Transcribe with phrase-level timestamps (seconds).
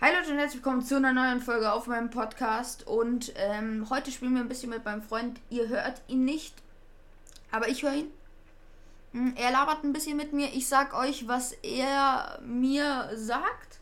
[0.00, 2.86] Hi Leute und herzlich willkommen zu einer neuen Folge auf meinem Podcast.
[2.86, 5.38] Und ähm, heute spielen wir ein bisschen mit meinem Freund.
[5.50, 6.54] Ihr hört ihn nicht,
[7.50, 8.10] aber ich höre ihn.
[9.12, 10.48] Hm, Er labert ein bisschen mit mir.
[10.54, 13.80] Ich sag euch, was er mir sagt.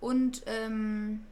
[0.00, 1.26] Und ähm,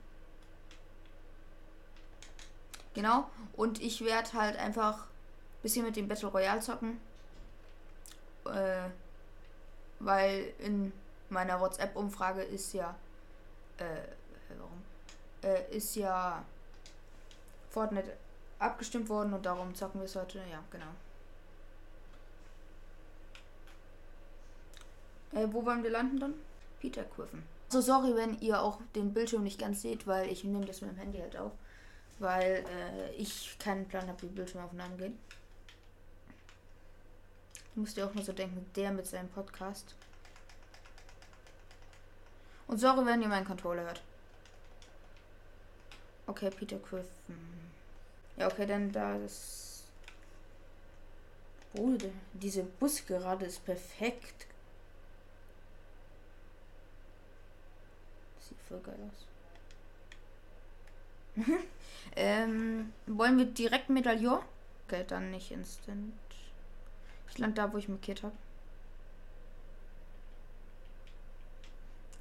[2.94, 3.30] genau.
[3.56, 7.00] Und ich werde halt einfach ein bisschen mit dem Battle Royale zocken.
[8.46, 8.88] Äh,
[10.06, 10.92] weil in
[11.28, 12.94] meiner WhatsApp-Umfrage ist ja
[13.78, 13.84] äh,
[14.56, 14.82] warum?
[15.42, 16.44] Äh, ist ja
[17.70, 18.16] Fortnite
[18.58, 20.38] abgestimmt worden und darum zocken wir es heute.
[20.50, 20.86] Ja, genau.
[25.32, 26.34] Äh, wo wollen wir landen dann?
[26.80, 27.42] Peter Kurven.
[27.68, 30.92] So, sorry, wenn ihr auch den Bildschirm nicht ganz seht, weil ich nehme das mit
[30.92, 31.52] dem Handy halt auf.
[32.18, 35.18] Weil äh, ich keinen Plan habe, wie Bildschirmaufnahmen gehen.
[37.76, 39.94] Müsst ihr auch nur so denken, der mit seinem Podcast.
[42.66, 44.02] Und sorry, wenn ihr meinen Controller hört.
[46.26, 47.70] Okay, Peter Griffin.
[48.36, 49.84] Ja, okay, dann da das.
[51.74, 54.46] Bruder, diese Busgerade ist perfekt.
[58.40, 59.26] Sieht voll geil aus.
[62.16, 64.40] ähm, wollen wir direkt Medaillon?
[64.86, 66.14] Okay, dann nicht instant.
[67.28, 68.34] Ich lande da, wo ich markiert habe.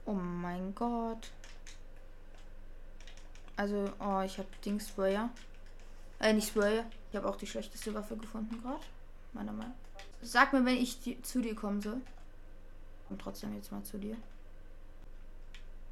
[0.05, 1.31] Oh mein Gott.
[3.55, 5.29] Also, oh, ich habe Dings Sprayer.
[6.19, 6.85] Äh, nicht Sprayer.
[7.09, 8.83] Ich habe auch die schlechteste Waffe gefunden gerade.
[9.33, 9.75] Meiner Meinung.
[10.21, 12.01] Sag mir, wenn ich die, zu dir kommen soll.
[13.09, 14.17] Und trotzdem jetzt mal zu dir.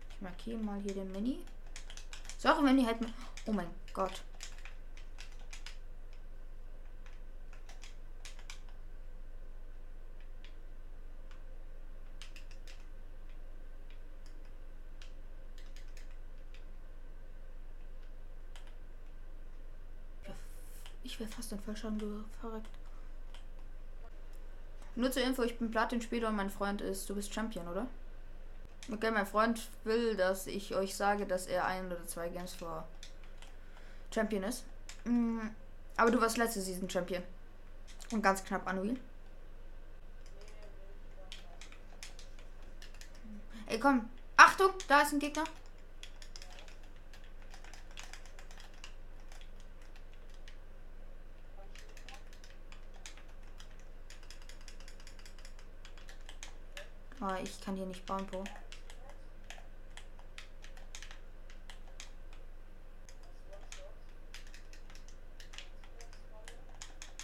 [0.10, 1.40] Ich markiere mal hier den Mini.
[2.38, 2.98] Sorry, wenn die halt.
[3.46, 4.22] Oh mein Gott.
[21.14, 22.66] Ich wäre fast in Vollschaden ge- verreckt.
[24.96, 27.86] Nur zur Info, ich bin Platin-Spieler und mein Freund ist, du bist Champion, oder?
[28.92, 32.88] Okay, mein Freund will, dass ich euch sage, dass er ein oder zwei Games vor
[34.12, 34.66] Champion ist.
[35.06, 35.38] Mm,
[35.98, 37.22] aber du warst letzte Season Champion.
[38.12, 39.00] Und ganz knapp Anuil.
[43.68, 44.10] Ey, komm.
[44.36, 45.44] Achtung, da ist ein Gegner.
[57.26, 58.44] Ah, ich kann hier nicht bauen, Bro.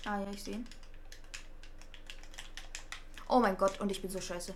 [0.05, 0.67] Ah ja, ich sehe ihn.
[3.27, 4.55] Oh mein Gott, und ich bin so scheiße.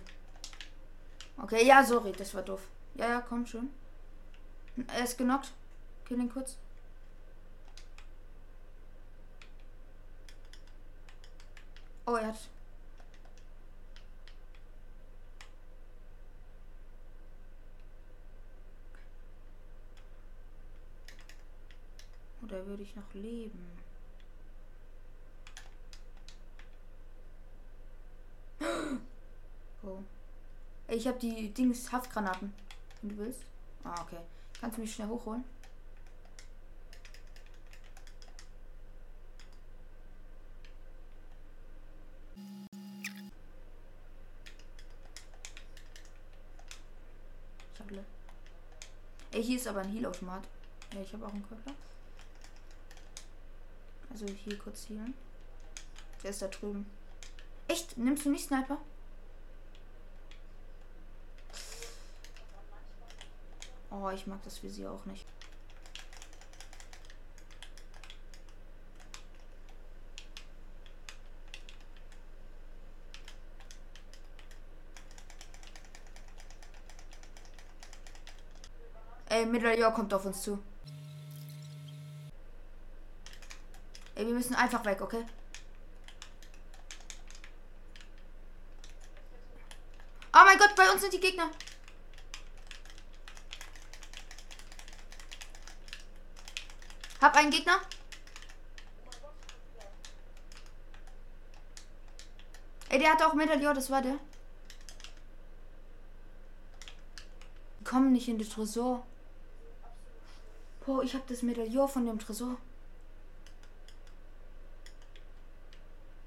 [1.36, 2.62] Okay, ja, sorry, das war doof.
[2.94, 3.68] Ja, ja, komm schon.
[4.94, 5.52] Er ist genockt.
[6.06, 6.56] Kill ihn kurz.
[12.06, 12.38] Oh, er hat.
[22.44, 23.58] Oder würde ich noch leben?
[29.86, 29.98] Oh.
[30.88, 32.54] Ich habe die Dings Haftgranaten.
[33.02, 33.42] Wenn du willst.
[33.84, 34.16] Ah, okay.
[34.58, 35.44] Kannst du mich schnell hochholen?
[47.74, 48.04] Ich hab le-
[49.32, 50.42] Ey, hier ist aber ein Heal-Automat.
[50.94, 51.72] Ja, ich habe auch einen Körper.
[54.14, 55.12] Also hier kurz healen.
[56.22, 56.86] Der ist da drüben.
[57.66, 57.98] Echt?
[57.98, 58.78] Nimmst du nicht Sniper?
[63.90, 65.26] Oh, ich mag das Visier auch nicht.
[79.28, 80.62] Ey, Medaillon kommt auf uns zu.
[84.14, 85.24] Ey, wir müssen einfach weg, okay?
[90.32, 91.50] Oh mein Gott, bei uns sind die Gegner.
[97.20, 97.80] Hab einen Gegner.
[102.88, 104.18] Ey, der hatte auch Medaillon, das war der.
[107.80, 109.04] Die kommen nicht in den Tresor.
[110.84, 112.56] Boah, ich hab das Medaillon von dem Tresor.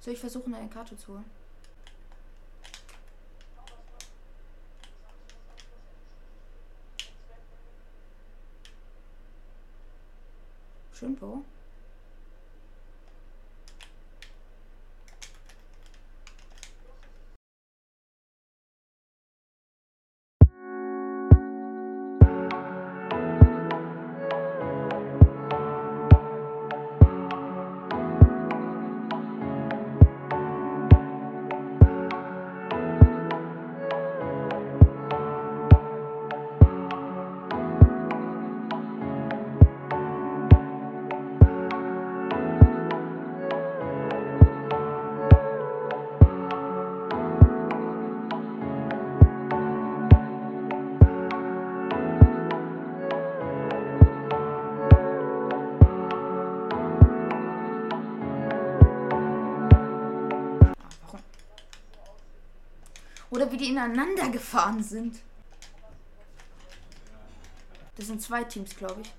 [0.08, 1.26] Soll ich versuchen, eine Karte zu holen?
[10.94, 11.44] Schön, Bo.
[63.30, 65.20] Oder wie die ineinander gefahren sind.
[67.96, 69.12] Das sind zwei Teams, glaube ich.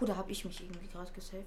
[0.00, 1.46] Oder habe ich mich irgendwie gerade gesaved?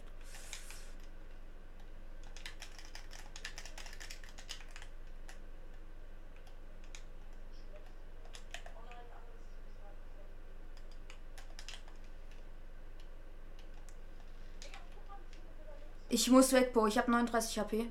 [16.14, 16.86] Ich muss weg, Bo.
[16.86, 17.88] Ich habe 39 HP.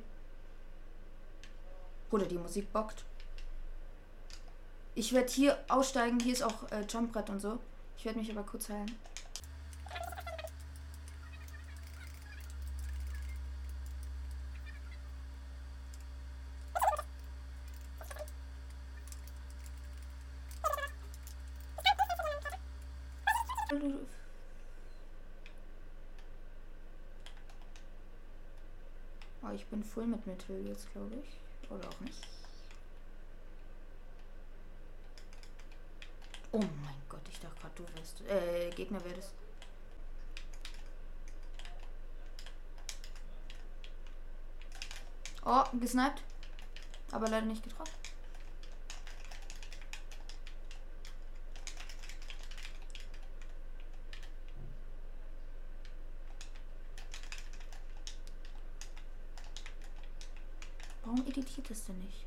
[2.12, 3.04] Oder die Musik bockt.
[4.94, 6.20] Ich werde hier aussteigen.
[6.20, 7.58] Hier ist auch äh, Jumpbrett und so.
[7.98, 8.96] Ich werde mich aber kurz heilen.
[29.54, 31.70] Ich bin voll mit Mittel jetzt, glaube ich.
[31.70, 32.18] Oder auch nicht.
[36.52, 38.20] Oh mein Gott, ich dachte gerade, du wärst.
[38.22, 39.32] Äh, Gegner das.
[45.44, 46.22] Oh, gesniped.
[47.10, 48.01] Aber leider nicht getroffen.
[61.14, 62.24] Warum editiert es denn nicht?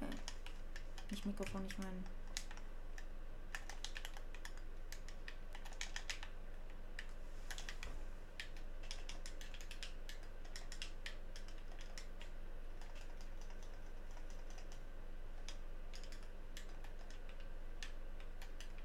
[0.00, 2.04] Äh, nicht Mikrofon, ich meine.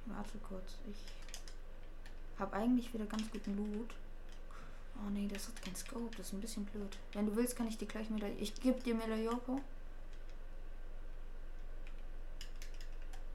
[0.07, 0.77] Warte kurz.
[0.89, 3.89] Ich habe eigentlich wieder ganz guten Loot.
[4.97, 6.15] Oh nee, das hat kein Scope.
[6.17, 6.97] Das ist ein bisschen blöd.
[7.13, 8.35] Wenn du willst, kann ich dir gleich Medaille.
[8.35, 9.61] Ich gebe dir Medailloko.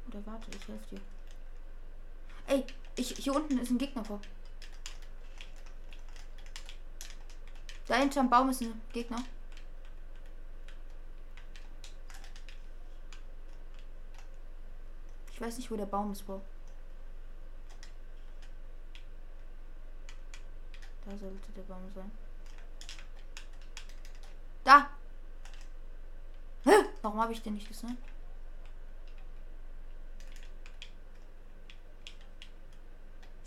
[0.09, 1.00] Oder warte, ich helfe dir.
[2.47, 2.65] Ey,
[2.97, 4.21] ich, hier unten ist ein Gegner vor.
[7.87, 9.23] Da hinterm Baum ist ein Gegner.
[15.33, 16.43] Ich weiß nicht, wo der Baum ist, Bro.
[21.11, 22.09] Da sollte der Baum sein.
[24.62, 24.90] Da!
[26.64, 26.85] Hä?
[27.02, 27.99] Warum habe ich den nicht gesehen?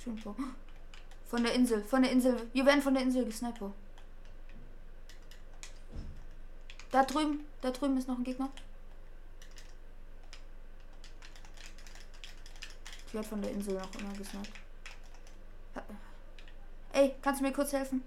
[0.03, 0.36] Schön, Bro.
[1.29, 2.50] Von der Insel, von der Insel.
[2.51, 3.62] Wir werden von der Insel gesniped.
[6.91, 8.50] Da drüben, da drüben ist noch ein Gegner.
[13.08, 14.51] Ich werde von der Insel noch immer gesniped.
[16.93, 18.03] Ey, kannst du mir kurz helfen?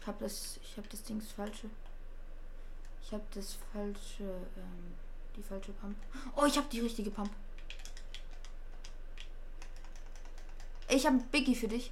[0.00, 1.68] Ich habe das, ich habe das Dings falsche.
[3.02, 4.94] Ich habe das falsche, ähm,
[5.36, 5.96] die falsche Pump.
[6.34, 7.30] Oh, ich habe die richtige Pump.
[10.94, 11.90] Ich habe Biggie für dich.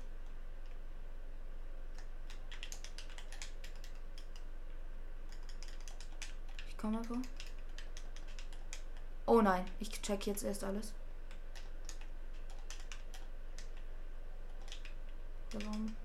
[6.69, 7.17] Ich komme vor.
[9.25, 10.93] Oh nein, ich check jetzt erst alles.
[15.53, 15.97] Warum?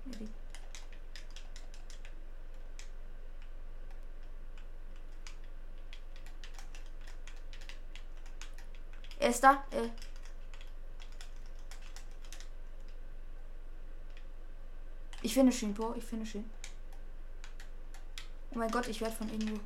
[9.18, 9.66] Er ist da.
[9.70, 9.90] Äh.
[15.36, 15.94] Finde ihn, Bro.
[15.96, 16.50] Ich finde ihn.
[18.52, 19.60] Oh mein Gott, ich werde von irgendwo.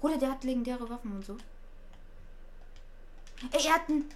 [0.00, 1.38] Bruder, der hat legendäre Waffen und so.
[3.52, 4.10] Ey, er hat einen.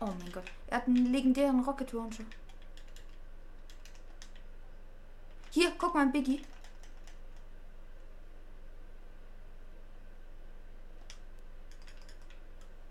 [0.00, 0.50] Oh mein Gott.
[0.66, 2.24] Er hat einen legendären Rocket Launcher.
[5.52, 6.42] Hier, guck mal, Biggie.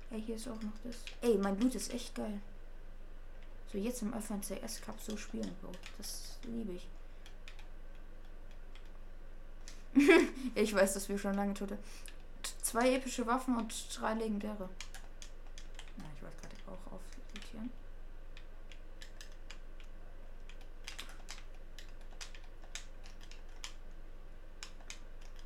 [0.10, 0.96] Ey, hier ist auch noch das.
[1.20, 2.40] Ey, mein Loot ist echt geil.
[3.72, 5.72] So, jetzt im Öffnen CS Cup so spielen, Bro.
[5.98, 6.88] Das liebe ich.
[10.56, 11.78] ich weiß, dass wir schon lange tote.
[12.62, 14.70] Zwei epische Waffen und drei legendäre.
[15.98, 17.72] Na, ich wollte gerade auch aufzitieren.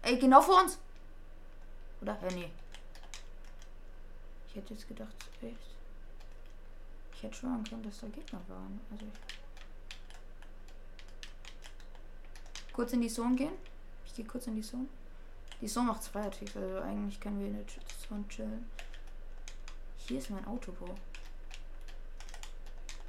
[0.02, 0.80] Ey, genau vor uns!
[2.02, 2.18] Oder?
[2.22, 2.52] Ja, nee.
[4.48, 5.75] Ich hätte jetzt gedacht, echt.
[7.16, 8.82] Ich hätte schon können, dass da Gegner waren.
[8.92, 9.06] Also
[12.66, 13.54] ich kurz in die Zone gehen.
[14.06, 14.88] Ich gehe kurz in die Zone.
[15.62, 17.66] Die Zone macht zwei Ticks, also eigentlich können wir in der
[18.08, 18.70] Zone chillen.
[19.98, 20.94] Hier ist mein Auto, Bro.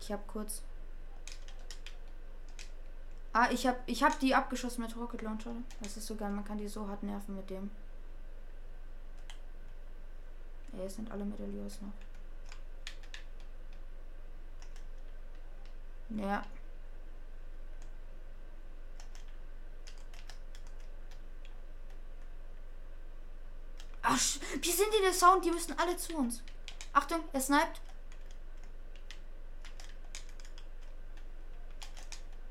[0.00, 0.62] Ich habe kurz.
[3.32, 5.50] Ah, ich habe ich hab die abgeschossen mit Rocket Launcher.
[5.82, 7.70] Das ist so geil, man kann die so hart nerven mit dem.
[10.72, 11.92] Ey, es sind alle Medaillons noch.
[16.10, 16.44] Ja.
[24.02, 24.20] Ach,
[24.60, 25.44] wie sind die der Sound?
[25.44, 26.42] Die müssen alle zu uns.
[26.92, 27.80] Achtung, er sniped.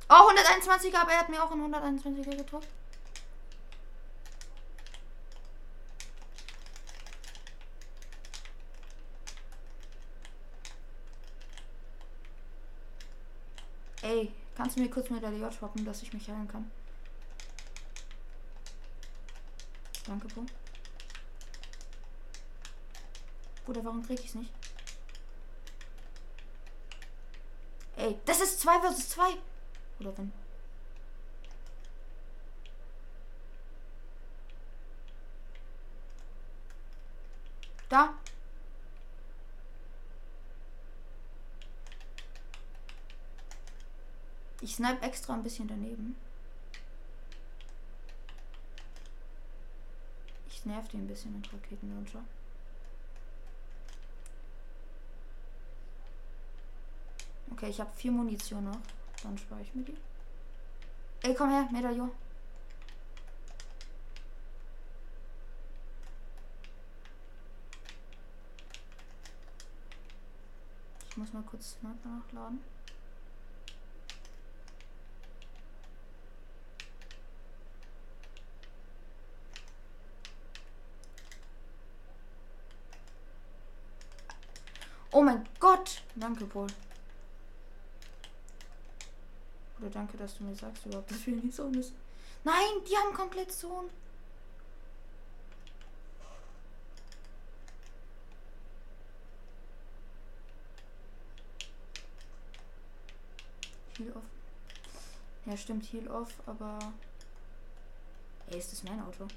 [0.09, 2.67] Oh, 121er, aber er hat mir auch einen 121er gedrückt.
[14.05, 16.69] Ey, kannst du mir kurz mit der J hoppen, dass ich mich heilen kann?
[20.05, 20.45] Danke, Bro.
[23.65, 24.51] Bruder, warum krieg ich's nicht?
[27.95, 29.23] Ey, das ist 2 versus 2.
[29.99, 30.31] Oder wenn.
[37.89, 38.13] Da.
[44.61, 46.15] Ich snipe extra ein bisschen daneben.
[50.47, 52.23] Ich nerv den ein bisschen mit Raketenlauncher.
[57.51, 58.79] Okay, ich habe vier Munition noch.
[59.23, 59.95] Dann spare ich mir die.
[61.21, 62.11] Ey, komm her, Medaillon.
[71.09, 72.61] Ich muss mal kurz nachladen.
[85.15, 86.01] Oh mein Gott!
[86.17, 86.67] Danke, Paul.
[89.79, 91.95] Oder danke, dass du mir sagst überhaupt, dass wir in die Zone müssen.
[92.43, 93.89] Nein, die haben komplett Zone.
[103.97, 104.23] Heal off.
[105.45, 106.77] Ja, stimmt, Heal off, aber.
[108.47, 109.29] Ey, ist das mein Auto?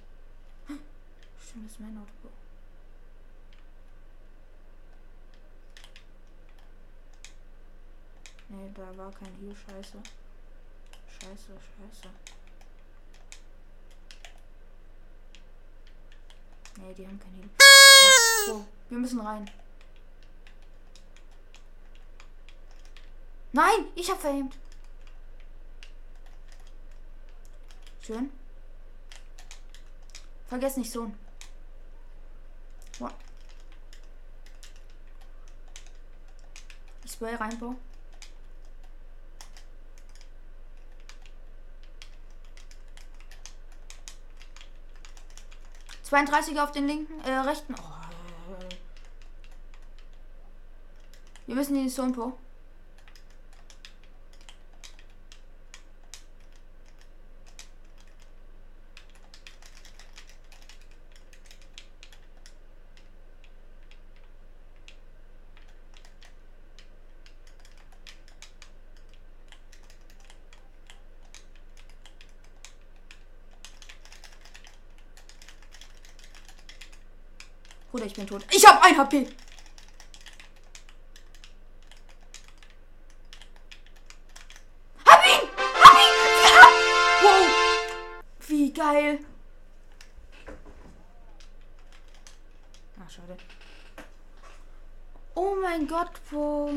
[0.67, 2.48] Stimmt, das ist mein Auto.
[8.49, 9.55] Nee, da war kein Heal.
[9.55, 9.99] Scheiße.
[11.21, 12.09] Scheiße, scheiße.
[16.77, 17.51] Nee, die haben kein Heal.
[18.51, 19.51] Oh, wir müssen rein.
[23.53, 24.57] Nein, ich hab verhängt.
[28.01, 28.31] Schön.
[30.49, 31.13] Vergesst nicht so.
[37.05, 37.88] Ich spray reinbauen.
[46.09, 47.75] 32 auf den linken, äh, rechten.
[47.79, 47.99] Oh.
[51.47, 52.13] Wir müssen in die Zone
[78.09, 78.45] ich bin tot.
[78.51, 79.29] Ich habe ein HP.
[85.05, 85.49] Hab ihn!
[85.85, 86.15] Hab ihn!
[86.45, 86.67] Ja!
[87.23, 87.47] Wow!
[88.49, 89.21] Wie geil!
[93.01, 93.37] Ach, schade.
[95.35, 96.73] Oh mein Gott, Bro.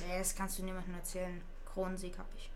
[0.00, 1.42] Nee, das kannst du niemandem erzählen.
[1.64, 2.53] Kronensieg hab ich.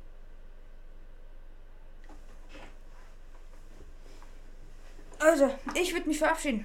[5.28, 6.64] Also, ich würde mich verabschieden.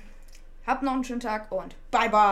[0.66, 2.32] Habt noch einen schönen Tag und bye bye.